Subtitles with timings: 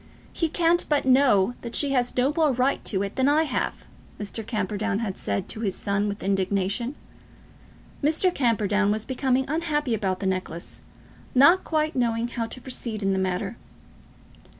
[0.33, 3.85] "He can't but know that she has no more right to it than I have,"
[4.19, 4.43] Mr.
[4.43, 6.95] Camperdown had said to his son with indignation.
[8.03, 8.33] Mr.
[8.33, 10.81] Camperdown was becoming unhappy about the necklace,
[11.35, 13.57] not quite knowing how to proceed in the matter.